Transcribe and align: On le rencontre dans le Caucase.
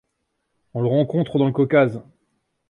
On 0.73 0.81
le 0.81 0.87
rencontre 0.87 1.37
dans 1.37 1.45
le 1.45 1.51
Caucase. 1.51 2.01